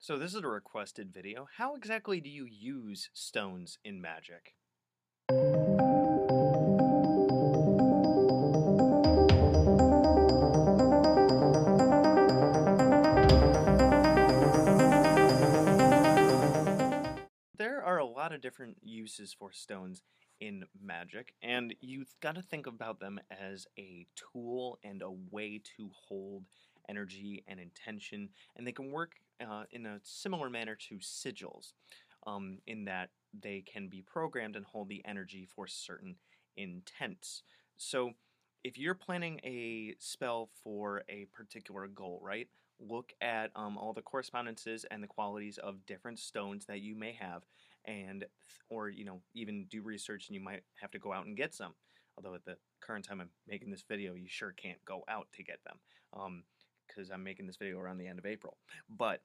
So 0.00 0.16
this 0.16 0.32
is 0.32 0.44
a 0.44 0.48
requested 0.48 1.12
video. 1.12 1.48
How 1.56 1.74
exactly 1.74 2.20
do 2.20 2.30
you 2.30 2.46
use 2.46 3.10
stones 3.12 3.78
in 3.84 4.00
Magic? 4.00 4.54
There 17.58 17.82
are 17.82 17.98
a 17.98 18.04
lot 18.06 18.32
of 18.32 18.40
different 18.40 18.76
uses 18.80 19.34
for 19.36 19.50
stones 19.50 20.04
in 20.40 20.64
Magic, 20.80 21.34
and 21.42 21.74
you've 21.80 22.14
got 22.20 22.36
to 22.36 22.42
think 22.42 22.68
about 22.68 23.00
them 23.00 23.18
as 23.32 23.66
a 23.76 24.06
tool 24.14 24.78
and 24.84 25.02
a 25.02 25.10
way 25.10 25.60
to 25.76 25.90
hold 25.92 26.44
energy 26.88 27.44
and 27.46 27.60
intention, 27.60 28.28
and 28.56 28.66
they 28.66 28.72
can 28.72 28.90
work 28.90 29.12
uh, 29.40 29.64
in 29.70 29.86
a 29.86 30.00
similar 30.02 30.50
manner 30.50 30.76
to 30.88 30.96
sigils, 30.96 31.72
um, 32.26 32.58
in 32.66 32.84
that 32.84 33.10
they 33.38 33.62
can 33.62 33.88
be 33.88 34.02
programmed 34.02 34.56
and 34.56 34.64
hold 34.64 34.88
the 34.88 35.02
energy 35.04 35.46
for 35.54 35.66
certain 35.66 36.16
intents. 36.56 37.42
So, 37.76 38.12
if 38.64 38.76
you're 38.76 38.94
planning 38.94 39.40
a 39.44 39.94
spell 40.00 40.50
for 40.64 41.02
a 41.08 41.26
particular 41.32 41.86
goal, 41.86 42.20
right? 42.22 42.48
Look 42.80 43.12
at 43.20 43.50
um, 43.54 43.78
all 43.78 43.92
the 43.92 44.02
correspondences 44.02 44.84
and 44.90 45.02
the 45.02 45.06
qualities 45.08 45.58
of 45.58 45.86
different 45.86 46.18
stones 46.18 46.66
that 46.66 46.80
you 46.80 46.96
may 46.96 47.16
have, 47.20 47.42
and 47.84 48.24
or 48.68 48.88
you 48.88 49.04
know 49.04 49.20
even 49.34 49.66
do 49.70 49.82
research 49.82 50.28
and 50.28 50.34
you 50.34 50.42
might 50.42 50.62
have 50.80 50.90
to 50.92 50.98
go 50.98 51.12
out 51.12 51.26
and 51.26 51.36
get 51.36 51.54
some. 51.54 51.74
Although 52.16 52.34
at 52.34 52.44
the 52.44 52.56
current 52.80 53.04
time 53.04 53.20
I'm 53.20 53.30
making 53.46 53.70
this 53.70 53.84
video, 53.88 54.14
you 54.14 54.28
sure 54.28 54.52
can't 54.52 54.84
go 54.84 55.04
out 55.08 55.28
to 55.34 55.44
get 55.44 55.58
them 55.64 55.78
because 56.88 57.10
I'm 57.10 57.22
making 57.22 57.46
this 57.46 57.56
video 57.56 57.78
around 57.78 57.98
the 57.98 58.06
end 58.06 58.18
of 58.18 58.26
April. 58.26 58.56
But 58.88 59.22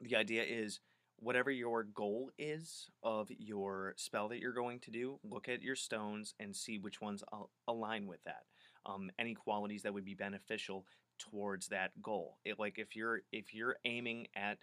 the 0.00 0.16
idea 0.16 0.44
is 0.44 0.80
whatever 1.20 1.50
your 1.50 1.82
goal 1.82 2.30
is 2.38 2.88
of 3.02 3.28
your 3.38 3.94
spell 3.96 4.28
that 4.28 4.38
you're 4.38 4.52
going 4.52 4.80
to 4.80 4.90
do, 4.90 5.18
look 5.24 5.48
at 5.48 5.62
your 5.62 5.76
stones 5.76 6.34
and 6.38 6.54
see 6.54 6.78
which 6.78 7.00
ones 7.00 7.24
align 7.66 8.06
with 8.06 8.22
that. 8.24 8.44
Um, 8.86 9.10
any 9.18 9.34
qualities 9.34 9.82
that 9.82 9.92
would 9.92 10.04
be 10.04 10.14
beneficial 10.14 10.86
towards 11.18 11.68
that 11.68 11.90
goal. 12.02 12.38
It, 12.44 12.58
like 12.58 12.78
if 12.78 12.94
you're 12.94 13.22
if 13.32 13.52
you're 13.52 13.76
aiming 13.84 14.28
at 14.36 14.58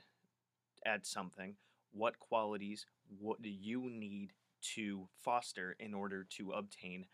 at 0.86 1.06
something, 1.06 1.56
what 1.92 2.18
qualities 2.20 2.86
what 3.20 3.42
do 3.42 3.50
you 3.50 3.90
need 3.90 4.32
to 4.76 5.08
foster 5.24 5.76
in 5.80 5.94
order 5.94 6.26
to 6.38 6.52
obtain 6.52 7.06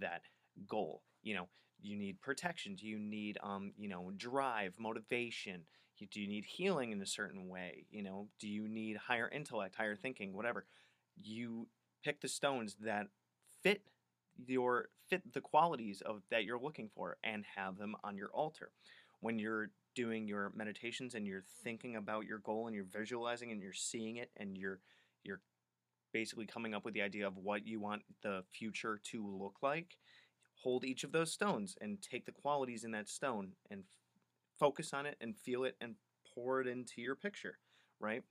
that 0.00 0.22
goal? 0.68 1.02
You 1.22 1.34
know, 1.36 1.48
you 1.82 1.96
need 1.96 2.20
protection. 2.20 2.74
Do 2.74 2.86
you 2.86 2.98
need 2.98 3.38
um, 3.42 3.72
you 3.76 3.88
know, 3.88 4.12
drive, 4.16 4.74
motivation? 4.78 5.62
Do 6.10 6.20
you 6.20 6.28
need 6.28 6.46
healing 6.46 6.92
in 6.92 7.02
a 7.02 7.06
certain 7.06 7.48
way? 7.48 7.84
You 7.90 8.02
know, 8.02 8.28
do 8.38 8.48
you 8.48 8.66
need 8.68 8.96
higher 8.96 9.28
intellect, 9.28 9.74
higher 9.74 9.96
thinking, 9.96 10.32
whatever? 10.32 10.64
You 11.22 11.68
pick 12.02 12.22
the 12.22 12.28
stones 12.28 12.76
that 12.80 13.08
fit 13.62 13.82
your 14.46 14.88
fit 15.08 15.32
the 15.34 15.40
qualities 15.40 16.00
of 16.00 16.22
that 16.30 16.44
you're 16.44 16.60
looking 16.60 16.88
for 16.94 17.18
and 17.22 17.44
have 17.56 17.76
them 17.76 17.94
on 18.02 18.16
your 18.16 18.30
altar. 18.32 18.70
When 19.20 19.38
you're 19.38 19.70
doing 19.94 20.26
your 20.26 20.52
meditations 20.54 21.14
and 21.14 21.26
you're 21.26 21.44
thinking 21.62 21.96
about 21.96 22.24
your 22.24 22.38
goal 22.38 22.66
and 22.66 22.74
you're 22.74 22.84
visualizing 22.84 23.50
and 23.50 23.60
you're 23.60 23.72
seeing 23.72 24.16
it 24.16 24.30
and 24.36 24.56
you're 24.56 24.78
you're 25.24 25.40
basically 26.12 26.46
coming 26.46 26.74
up 26.74 26.84
with 26.84 26.94
the 26.94 27.02
idea 27.02 27.26
of 27.26 27.36
what 27.36 27.66
you 27.66 27.80
want 27.80 28.02
the 28.22 28.42
future 28.50 29.00
to 29.04 29.38
look 29.38 29.56
like, 29.62 29.96
hold 30.62 30.84
each 30.84 31.04
of 31.04 31.12
those 31.12 31.32
stones 31.32 31.76
and 31.80 32.00
take 32.02 32.26
the 32.26 32.32
qualities 32.32 32.84
in 32.84 32.90
that 32.92 33.08
stone 33.08 33.52
and 33.70 33.84
focus 34.58 34.92
on 34.92 35.06
it 35.06 35.16
and 35.20 35.36
feel 35.36 35.64
it 35.64 35.76
and 35.80 35.94
pour 36.34 36.60
it 36.60 36.66
into 36.66 37.00
your 37.00 37.14
picture, 37.14 37.58
right? 37.98 38.22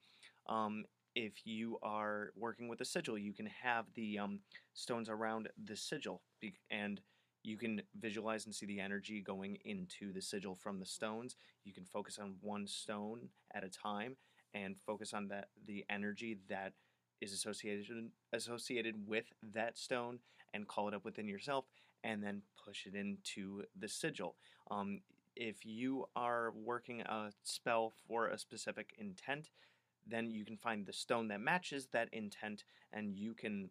Um, 0.47 0.85
if 1.15 1.45
you 1.45 1.77
are 1.81 2.31
working 2.35 2.67
with 2.67 2.81
a 2.81 2.85
sigil, 2.85 3.17
you 3.17 3.33
can 3.33 3.47
have 3.47 3.85
the 3.95 4.19
um, 4.19 4.39
stones 4.73 5.09
around 5.09 5.49
the 5.65 5.75
sigil 5.75 6.21
and 6.69 7.01
you 7.43 7.57
can 7.57 7.81
visualize 7.99 8.45
and 8.45 8.53
see 8.53 8.65
the 8.65 8.79
energy 8.79 9.21
going 9.21 9.57
into 9.65 10.13
the 10.13 10.21
sigil 10.21 10.55
from 10.55 10.79
the 10.79 10.85
stones. 10.85 11.35
You 11.63 11.73
can 11.73 11.85
focus 11.85 12.19
on 12.19 12.35
one 12.41 12.67
stone 12.67 13.29
at 13.53 13.63
a 13.63 13.69
time 13.69 14.17
and 14.53 14.75
focus 14.85 15.13
on 15.13 15.27
that 15.29 15.49
the 15.65 15.85
energy 15.89 16.39
that 16.49 16.73
is 17.21 17.33
associated 17.33 18.09
associated 18.33 18.95
with 19.07 19.25
that 19.53 19.77
stone 19.77 20.19
and 20.53 20.67
call 20.67 20.87
it 20.87 20.93
up 20.93 21.05
within 21.05 21.27
yourself 21.27 21.65
and 22.03 22.23
then 22.23 22.41
push 22.65 22.85
it 22.85 22.95
into 22.95 23.63
the 23.77 23.87
sigil. 23.87 24.35
Um, 24.71 25.01
if 25.35 25.65
you 25.65 26.05
are 26.15 26.51
working 26.51 27.01
a 27.01 27.31
spell 27.43 27.93
for 28.07 28.27
a 28.27 28.37
specific 28.37 28.93
intent, 28.97 29.49
then 30.07 30.31
you 30.31 30.43
can 30.43 30.57
find 30.57 30.85
the 30.85 30.93
stone 30.93 31.27
that 31.29 31.41
matches 31.41 31.87
that 31.93 32.09
intent 32.11 32.63
and 32.91 33.15
you 33.15 33.33
can 33.33 33.69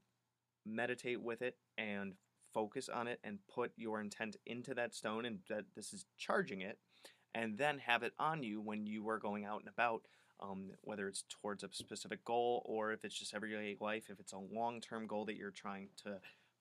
meditate 0.65 1.21
with 1.21 1.43
it 1.43 1.57
and 1.77 2.15
focus 2.53 2.89
on 2.89 3.07
it 3.07 3.21
and 3.25 3.39
put 3.53 3.73
your 3.77 4.01
intent 4.01 4.37
into 4.47 4.75
that 4.75 4.95
stone 4.95 5.25
and 5.25 5.41
that 5.49 5.65
this 5.77 5.93
is 5.93 6.07
charging 6.17 6.61
it 6.61 6.79
and 7.35 7.59
then 7.59 7.79
have 7.79 8.03
it 8.03 8.13
on 8.19 8.43
you 8.43 8.61
when 8.61 8.87
you 8.87 9.09
are 9.09 9.19
going 9.19 9.45
out 9.45 9.61
and 9.61 9.69
about 9.69 10.03
um, 10.41 10.71
whether 10.83 11.09
it's 11.09 11.25
towards 11.29 11.65
a 11.65 11.69
specific 11.73 12.25
goal 12.25 12.63
or 12.65 12.93
if 12.93 13.05
it's 13.05 13.19
just 13.19 13.35
everyday 13.35 13.77
life 13.81 14.05
if 14.09 14.21
it's 14.21 14.33
a 14.33 14.39
long-term 14.39 15.07
goal 15.07 15.25
that 15.25 15.37
you're 15.37 15.51
trying 15.51 15.89
to 16.05 16.19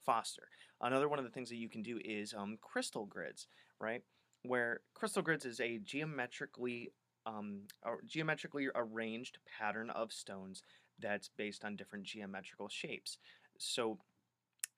foster 0.07 0.47
another 0.81 1.07
one 1.07 1.19
of 1.19 1.25
the 1.25 1.31
things 1.31 1.49
that 1.49 1.57
you 1.57 1.69
can 1.69 1.83
do 1.83 1.99
is 2.03 2.33
um, 2.33 2.57
crystal 2.61 3.05
grids 3.05 3.47
right? 3.79 4.01
Where 4.43 4.81
crystal 4.93 5.21
grids 5.21 5.45
is 5.45 5.59
a 5.59 5.79
geometrically 5.79 6.91
um, 7.25 7.63
a 7.83 7.91
geometrically 8.05 8.69
arranged 8.73 9.39
pattern 9.59 9.89
of 9.89 10.13
stones 10.13 10.63
that's 10.99 11.29
based 11.37 11.65
on 11.65 11.75
different 11.75 12.05
geometrical 12.05 12.69
shapes. 12.69 13.17
So 13.57 13.99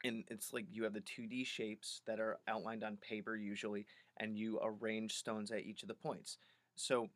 and 0.03 0.23
it's 0.29 0.53
like 0.53 0.65
you 0.71 0.83
have 0.83 0.93
the 0.93 1.01
2D 1.01 1.45
shapes 1.45 2.01
that 2.07 2.19
are 2.19 2.39
outlined 2.47 2.83
on 2.83 2.97
paper 2.97 3.35
usually, 3.35 3.85
and 4.17 4.37
you 4.37 4.59
arrange 4.63 5.13
stones 5.15 5.51
at 5.51 5.65
each 5.65 5.81
of 5.83 5.89
the 5.89 5.93
points. 5.93 6.37
So, 6.75 7.09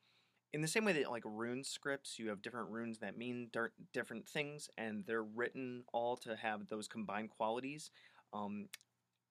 in 0.53 0.61
the 0.61 0.67
same 0.67 0.85
way 0.85 0.93
that 0.93 1.09
like 1.09 1.23
rune 1.25 1.63
scripts, 1.63 2.19
you 2.19 2.29
have 2.29 2.41
different 2.41 2.69
runes 2.69 2.99
that 2.99 3.17
mean 3.17 3.49
different 3.93 4.27
things, 4.27 4.69
and 4.77 5.03
they're 5.07 5.23
written 5.23 5.83
all 5.93 6.15
to 6.17 6.35
have 6.35 6.67
those 6.67 6.87
combined 6.87 7.29
qualities 7.29 7.91
um, 8.33 8.67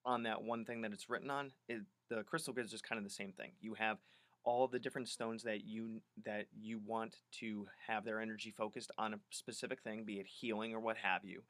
on 0.05 0.23
that 0.23 0.43
one 0.43 0.65
thing 0.65 0.81
that 0.81 0.91
it's 0.93 1.09
written 1.09 1.29
on. 1.29 1.51
It, 1.69 1.81
the 2.09 2.23
crystal 2.23 2.53
grid 2.53 2.65
is 2.65 2.71
just 2.71 2.87
kind 2.87 2.97
of 2.97 3.05
the 3.05 3.09
same 3.09 3.31
thing. 3.31 3.51
You 3.61 3.73
have 3.75 3.97
all 4.43 4.67
the 4.67 4.79
different 4.79 5.07
stones 5.07 5.43
that 5.43 5.63
you 5.65 6.01
that 6.25 6.47
you 6.59 6.81
want 6.85 7.15
to 7.39 7.65
have 7.87 8.03
their 8.03 8.19
energy 8.19 8.53
focused 8.55 8.91
on 8.97 9.13
a 9.13 9.19
specific 9.31 9.81
thing, 9.81 10.03
be 10.03 10.19
it 10.19 10.27
healing 10.27 10.73
or 10.73 10.81
what 10.81 10.97
have 10.97 11.23
you 11.23 11.41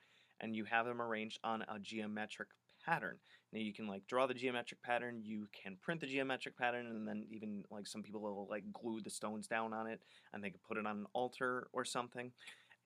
and 0.44 0.56
you 0.56 0.66
have 0.66 0.86
them 0.86 1.02
arranged 1.02 1.40
on 1.44 1.64
a 1.64 1.80
geometric 1.80 2.50
pattern. 2.84 3.18
Now 3.52 3.60
you 3.60 3.74
can 3.74 3.88
like 3.88 4.08
draw 4.08 4.26
the 4.26 4.34
geometric 4.34 4.82
pattern, 4.82 5.22
you 5.24 5.48
can 5.54 5.78
print 5.82 6.02
the 6.02 6.08
geometric 6.08 6.58
pattern, 6.58 6.88
and 6.88 7.08
then 7.08 7.24
even 7.30 7.64
like 7.70 7.88
some 7.88 8.02
people 8.02 8.22
will 8.22 8.48
like 8.50 8.64
glue 8.74 9.02
the 9.02 9.10
stones 9.10 9.48
down 9.48 9.74
on 9.74 9.88
it 9.88 10.02
and 10.34 10.44
they 10.44 10.50
can 10.50 10.60
put 10.68 10.78
it 10.78 10.86
on 10.86 10.98
an 10.98 11.06
altar 11.14 11.68
or 11.72 11.86
something. 11.86 12.32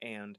And 0.01 0.37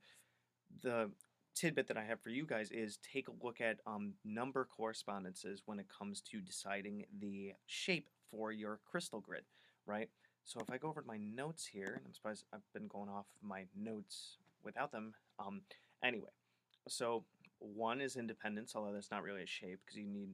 the 0.83 1.11
tidbit 1.55 1.89
that 1.89 1.97
I 1.97 2.05
have 2.05 2.21
for 2.21 2.29
you 2.31 2.47
guys 2.47 2.71
is 2.71 2.99
take 2.99 3.29
a 3.29 3.45
look 3.45 3.61
at 3.61 3.79
um, 3.87 4.13
number 4.25 4.65
correspondences 4.65 5.63
when 5.67 5.81
it 5.81 5.87
comes 5.89 6.21
to 6.31 6.41
deciding 6.41 7.05
the 7.21 7.53
shape 7.67 8.09
for 8.31 8.53
your 8.53 8.79
crystal 8.89 9.21
grid, 9.21 9.45
right? 9.87 10.09
So 10.45 10.61
if 10.61 10.71
I 10.71 10.79
go 10.79 10.89
over 10.89 11.01
to 11.01 11.07
my 11.07 11.19
notes 11.19 11.67
here, 11.67 11.95
and 11.97 12.03
I'm 12.07 12.15
surprised 12.15 12.45
I've 12.55 12.61
been 12.73 12.87
going 12.87 13.09
off 13.09 13.27
my 13.43 13.65
notes 13.77 14.37
without 14.63 14.93
them. 14.93 15.15
Um, 15.39 15.63
anyway, 16.03 16.31
so 16.89 17.25
one 17.61 18.01
is 18.01 18.17
independence, 18.17 18.73
although 18.75 18.93
that's 18.93 19.11
not 19.11 19.23
really 19.23 19.43
a 19.43 19.47
shape 19.47 19.81
because 19.85 19.99
you 19.99 20.07
need, 20.07 20.31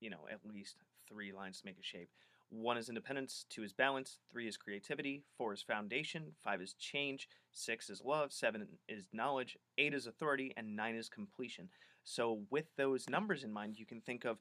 you 0.00 0.10
know, 0.10 0.26
at 0.30 0.38
least 0.44 0.76
three 1.08 1.32
lines 1.32 1.60
to 1.60 1.66
make 1.66 1.78
a 1.78 1.82
shape. 1.82 2.08
One 2.50 2.76
is 2.76 2.90
independence, 2.90 3.46
two 3.48 3.62
is 3.62 3.72
balance, 3.72 4.18
three 4.30 4.46
is 4.46 4.58
creativity, 4.58 5.22
four 5.38 5.54
is 5.54 5.62
foundation, 5.62 6.32
five 6.44 6.60
is 6.60 6.74
change, 6.74 7.28
six 7.50 7.88
is 7.88 8.02
love, 8.04 8.30
seven 8.30 8.66
is 8.88 9.08
knowledge, 9.12 9.56
eight 9.78 9.94
is 9.94 10.06
authority, 10.06 10.52
and 10.56 10.76
nine 10.76 10.94
is 10.94 11.08
completion. 11.08 11.70
So 12.04 12.40
with 12.50 12.66
those 12.76 13.08
numbers 13.08 13.42
in 13.42 13.52
mind, 13.52 13.78
you 13.78 13.86
can 13.86 14.02
think 14.02 14.24
of 14.24 14.38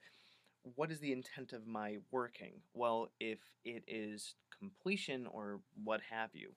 what 0.75 0.91
is 0.91 0.99
the 0.99 1.13
intent 1.13 1.53
of 1.53 1.65
my 1.65 1.97
working? 2.11 2.53
Well, 2.73 3.11
if 3.19 3.39
it 3.63 3.83
is 3.87 4.35
completion 4.57 5.25
or 5.27 5.61
what 5.83 6.01
have 6.09 6.31
you, 6.33 6.51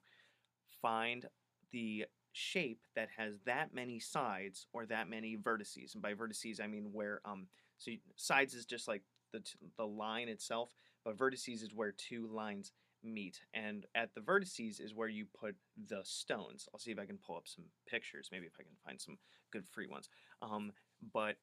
find 0.81 1.25
the 1.71 2.05
shape 2.37 2.81
that 2.95 3.07
has 3.17 3.35
that 3.45 3.73
many 3.73 3.97
sides 3.97 4.67
or 4.73 4.85
that 4.85 5.09
many 5.09 5.37
vertices. 5.37 5.93
And 5.93 6.01
by 6.01 6.13
vertices, 6.13 6.61
I 6.61 6.67
mean 6.67 6.89
where 6.91 7.21
um 7.23 7.47
so 7.77 7.91
you, 7.91 7.99
sides 8.17 8.53
is 8.53 8.65
just 8.65 8.87
like 8.89 9.03
the 9.31 9.41
the 9.77 9.87
line 9.87 10.27
itself, 10.27 10.75
but 11.05 11.17
vertices 11.17 11.63
is 11.63 11.73
where 11.73 11.93
two 11.93 12.27
lines 12.27 12.73
meet. 13.03 13.39
And 13.53 13.85
at 13.95 14.13
the 14.13 14.21
vertices 14.21 14.81
is 14.81 14.93
where 14.93 15.07
you 15.07 15.25
put 15.39 15.55
the 15.87 16.01
stones. 16.03 16.67
I'll 16.73 16.79
see 16.79 16.91
if 16.91 16.99
I 16.99 17.05
can 17.05 17.19
pull 17.25 17.37
up 17.37 17.47
some 17.47 17.65
pictures, 17.87 18.29
maybe 18.31 18.47
if 18.47 18.53
I 18.59 18.63
can 18.63 18.75
find 18.85 18.99
some 18.99 19.17
good 19.51 19.65
free 19.67 19.87
ones. 19.87 20.09
Um, 20.41 20.73
but 21.13 21.37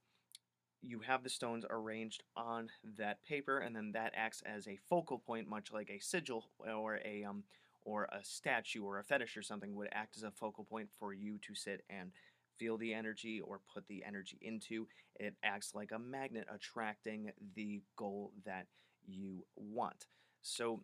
you 0.83 1.00
have 1.00 1.23
the 1.23 1.31
stones 1.31 1.65
arranged 1.71 2.25
on 2.37 2.69
that 2.99 3.23
paper, 3.23 3.61
and 3.61 3.75
then 3.75 3.93
that 3.93 4.12
acts 4.15 4.43
as 4.44 4.67
a 4.67 4.79
focal 4.91 5.19
point, 5.19 5.49
much 5.49 5.73
like 5.73 5.89
a 5.89 6.00
sigil 6.00 6.50
or 6.59 6.99
a 7.05 7.25
um, 7.25 7.44
or 7.84 8.05
a 8.05 8.23
statue 8.23 8.82
or 8.82 8.99
a 8.99 9.05
fetish 9.05 9.37
or 9.37 9.43
something 9.43 9.75
would 9.75 9.88
act 9.93 10.17
as 10.17 10.23
a 10.23 10.31
focal 10.31 10.64
point 10.64 10.88
for 10.99 11.12
you 11.12 11.38
to 11.46 11.55
sit 11.55 11.84
and 11.90 12.12
feel 12.58 12.76
the 12.76 12.94
energy 12.94 13.40
or 13.40 13.61
put 13.73 13.87
the 13.88 14.05
energy 14.05 14.38
into. 14.40 14.87
It 15.19 15.34
acts 15.43 15.75
like 15.75 15.90
a 15.93 15.99
magnet 15.99 16.46
attracting 16.52 17.32
the 17.55 17.82
goal 17.96 18.32
that 18.44 18.67
you 19.06 19.44
want. 19.56 20.06
So 20.43 20.82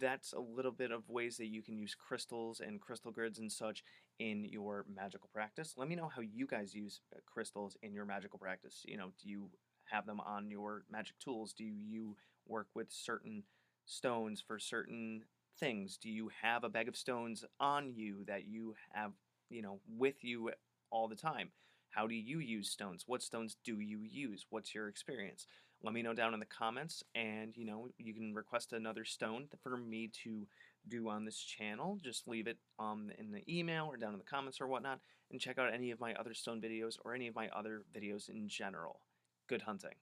that's 0.00 0.32
a 0.32 0.40
little 0.40 0.72
bit 0.72 0.90
of 0.90 1.08
ways 1.08 1.36
that 1.36 1.46
you 1.46 1.62
can 1.62 1.76
use 1.76 1.94
crystals 1.94 2.60
and 2.60 2.80
crystal 2.80 3.12
grids 3.12 3.38
and 3.38 3.50
such 3.50 3.84
in 4.18 4.44
your 4.44 4.84
magical 4.92 5.30
practice. 5.32 5.74
Let 5.76 5.88
me 5.88 5.94
know 5.94 6.10
how 6.14 6.22
you 6.22 6.46
guys 6.46 6.74
use 6.74 7.00
uh, 7.14 7.20
crystals 7.26 7.76
in 7.82 7.92
your 7.92 8.04
magical 8.04 8.38
practice. 8.38 8.82
You 8.84 8.96
know, 8.96 9.12
do 9.22 9.28
you 9.28 9.50
have 9.84 10.06
them 10.06 10.20
on 10.20 10.50
your 10.50 10.82
magic 10.90 11.18
tools? 11.20 11.52
Do 11.52 11.64
you 11.64 12.16
work 12.46 12.66
with 12.74 12.88
certain 12.90 13.44
stones 13.86 14.42
for 14.44 14.58
certain 14.58 15.22
things? 15.58 15.96
Do 15.96 16.08
you 16.10 16.30
have 16.42 16.64
a 16.64 16.68
bag 16.68 16.88
of 16.88 16.96
stones 16.96 17.44
on 17.60 17.92
you 17.94 18.24
that 18.26 18.46
you 18.46 18.74
have, 18.92 19.12
you 19.50 19.62
know, 19.62 19.80
with 19.88 20.22
you 20.24 20.50
all 20.90 21.08
the 21.08 21.16
time? 21.16 21.50
How 21.90 22.06
do 22.06 22.14
you 22.14 22.38
use 22.38 22.70
stones? 22.70 23.04
What 23.06 23.22
stones 23.22 23.56
do 23.64 23.80
you 23.80 24.00
use? 24.02 24.46
What's 24.50 24.74
your 24.74 24.88
experience? 24.88 25.46
let 25.82 25.94
me 25.94 26.02
know 26.02 26.14
down 26.14 26.34
in 26.34 26.40
the 26.40 26.46
comments 26.46 27.02
and 27.14 27.56
you 27.56 27.64
know 27.64 27.88
you 27.98 28.14
can 28.14 28.34
request 28.34 28.72
another 28.72 29.04
stone 29.04 29.46
for 29.62 29.76
me 29.76 30.10
to 30.24 30.46
do 30.88 31.08
on 31.08 31.24
this 31.24 31.38
channel 31.38 31.98
just 32.02 32.26
leave 32.26 32.46
it 32.46 32.58
um, 32.78 33.10
in 33.18 33.30
the 33.30 33.42
email 33.48 33.86
or 33.86 33.96
down 33.96 34.12
in 34.12 34.18
the 34.18 34.24
comments 34.24 34.60
or 34.60 34.66
whatnot 34.66 35.00
and 35.30 35.40
check 35.40 35.58
out 35.58 35.72
any 35.72 35.90
of 35.90 36.00
my 36.00 36.14
other 36.14 36.34
stone 36.34 36.60
videos 36.60 36.96
or 37.04 37.14
any 37.14 37.28
of 37.28 37.34
my 37.34 37.48
other 37.48 37.82
videos 37.94 38.28
in 38.28 38.48
general 38.48 39.00
good 39.48 39.62
hunting 39.62 39.94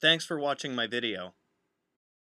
thanks 0.00 0.24
for 0.24 0.38
watching 0.38 0.74
my 0.74 0.86
video 0.86 1.34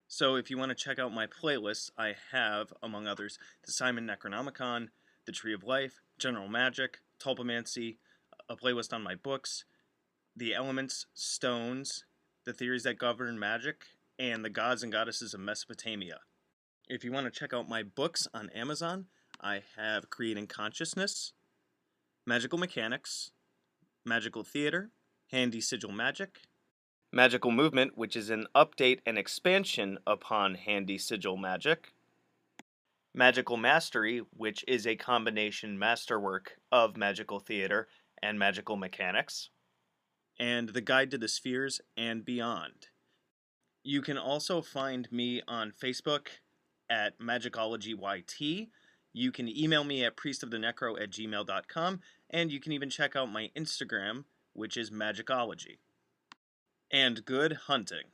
so 0.08 0.36
if 0.36 0.50
you 0.50 0.58
want 0.58 0.70
to 0.70 0.74
check 0.74 0.98
out 0.98 1.12
my 1.12 1.26
playlists 1.26 1.90
I 1.96 2.14
have 2.32 2.72
among 2.82 3.06
others 3.06 3.38
the 3.64 3.72
Simon 3.72 4.06
Necronomicon 4.06 4.88
the 5.26 5.32
Tree 5.32 5.54
of 5.54 5.64
Life 5.64 6.00
General 6.18 6.48
Magic 6.48 6.98
Tulpamancy 7.18 7.96
a 8.48 8.56
playlist 8.56 8.92
on 8.92 9.02
my 9.02 9.14
books 9.14 9.64
the 10.36 10.54
elements, 10.54 11.06
stones, 11.14 12.04
the 12.44 12.52
theories 12.52 12.82
that 12.82 12.98
govern 12.98 13.38
magic, 13.38 13.84
and 14.18 14.44
the 14.44 14.50
gods 14.50 14.82
and 14.82 14.92
goddesses 14.92 15.34
of 15.34 15.40
Mesopotamia. 15.40 16.20
If 16.88 17.04
you 17.04 17.12
want 17.12 17.26
to 17.26 17.30
check 17.38 17.52
out 17.52 17.68
my 17.68 17.82
books 17.82 18.26
on 18.34 18.50
Amazon, 18.50 19.06
I 19.40 19.62
have 19.76 20.10
Creating 20.10 20.46
Consciousness, 20.46 21.32
Magical 22.26 22.58
Mechanics, 22.58 23.30
Magical 24.04 24.42
Theater, 24.42 24.90
Handy 25.30 25.60
Sigil 25.60 25.92
Magic, 25.92 26.40
Magical 27.14 27.52
Movement, 27.52 27.96
which 27.96 28.16
is 28.16 28.28
an 28.28 28.48
update 28.56 28.98
and 29.06 29.16
expansion 29.16 29.98
upon 30.04 30.56
Handy 30.56 30.98
Sigil 30.98 31.36
Magic, 31.36 31.92
Magical 33.14 33.56
Mastery, 33.56 34.22
which 34.36 34.64
is 34.66 34.84
a 34.84 34.96
combination 34.96 35.78
masterwork 35.78 36.56
of 36.72 36.96
Magical 36.96 37.38
Theater 37.38 37.86
and 38.20 38.36
Magical 38.36 38.74
Mechanics, 38.74 39.50
and 40.40 40.70
The 40.70 40.80
Guide 40.80 41.12
to 41.12 41.18
the 41.18 41.28
Spheres 41.28 41.80
and 41.96 42.24
Beyond. 42.24 42.88
You 43.84 44.02
can 44.02 44.18
also 44.18 44.60
find 44.60 45.06
me 45.12 45.40
on 45.46 45.70
Facebook 45.70 46.26
at 46.90 47.20
MagicologyYT. 47.20 48.70
You 49.12 49.30
can 49.30 49.48
email 49.48 49.84
me 49.84 50.04
at 50.04 50.16
priestofthenecro 50.16 51.00
at 51.00 51.10
gmail.com, 51.10 52.00
and 52.30 52.50
you 52.50 52.58
can 52.58 52.72
even 52.72 52.90
check 52.90 53.14
out 53.14 53.30
my 53.30 53.52
Instagram, 53.56 54.24
which 54.52 54.76
is 54.76 54.90
Magicology. 54.90 55.78
And 56.94 57.24
good 57.24 57.54
hunting. 57.66 58.13